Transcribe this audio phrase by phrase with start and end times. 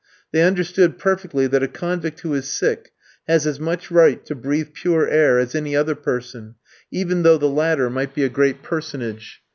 [0.31, 2.91] They understood perfectly that a convict who is sick
[3.27, 6.55] has as much right to breathe pure air as any other person,
[6.89, 9.43] even though the latter might be a great personage.